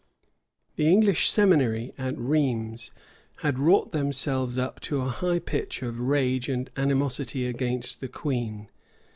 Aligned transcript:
The 0.77 0.91
English 0.91 1.29
seminary 1.29 1.93
at 1.95 2.17
Rheims 2.17 2.89
had 3.43 3.59
wrought 3.59 3.91
themselves 3.91 4.57
up 4.57 4.79
to 4.79 4.99
a 5.01 5.07
high 5.09 5.37
pitch 5.37 5.83
of 5.83 5.99
rage 5.99 6.49
and 6.49 6.71
animosity 6.75 7.45
against 7.45 8.01
the 8.01 8.07
queen. 8.07 8.69